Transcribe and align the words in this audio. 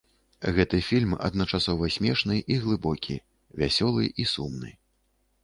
Гэты 0.53 0.77
фільм 0.87 1.11
адначасова 1.27 1.89
смешны 1.97 2.39
і 2.57 2.57
глыбокі, 2.65 3.19
вясёлы 3.61 4.03
і 4.25 4.29
сумны. 4.35 4.75